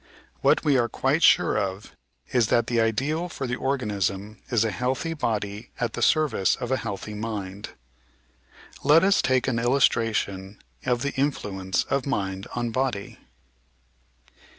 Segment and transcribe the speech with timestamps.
[0.41, 1.95] What we are quite sure of
[2.33, 6.71] is that the ideal for the organism is a healthy body at the service of
[6.71, 7.69] a healthy mind.
[8.83, 13.19] Let us take an illustration of the influence of mind on body.